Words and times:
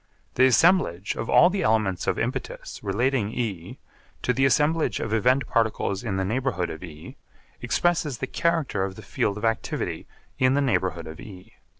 The 0.33 0.47
assemblage 0.47 1.15
of 1.15 1.29
all 1.29 1.51
the 1.51 1.61
elements 1.61 2.07
of 2.07 2.17
impetus 2.17 2.83
relating 2.83 3.31
E 3.33 3.77
to 4.23 4.33
the 4.33 4.45
assemblage 4.45 4.99
of 4.99 5.13
event 5.13 5.45
particles 5.45 6.03
in 6.03 6.15
the 6.17 6.25
neighbourhood 6.25 6.71
of 6.71 6.83
E 6.83 7.17
expresses 7.61 8.17
the 8.17 8.25
character 8.25 8.83
of 8.83 8.95
the 8.95 9.03
field 9.03 9.37
of 9.37 9.45
activity 9.45 10.07
in 10.39 10.55
the 10.55 10.59
neighbourhood 10.59 11.05
of 11.05 11.19
E. 11.19 11.53